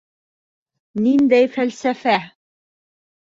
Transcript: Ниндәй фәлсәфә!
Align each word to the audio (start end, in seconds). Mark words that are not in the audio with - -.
Ниндәй 1.07 1.51
фәлсәфә! 1.57 2.17